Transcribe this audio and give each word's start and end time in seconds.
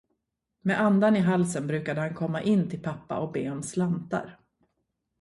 Med 0.61 0.81
andan 0.81 1.15
i 1.15 1.19
halsen 1.19 1.67
brukade 1.67 2.01
han 2.01 2.13
komma 2.13 2.41
in 2.41 2.69
till 2.69 2.81
pappa 2.83 3.17
och 3.19 3.31
be 3.31 3.49
om 3.51 3.63
slantar. 3.63 4.37